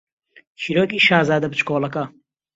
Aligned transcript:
چیرۆکی 0.59 0.99
شازادە 1.07 1.47
بچکۆڵەکە 1.51 2.03